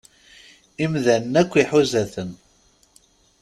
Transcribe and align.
Imdanen 0.83 1.33
akk 1.41 1.53
iḥuza-ten. 1.61 2.31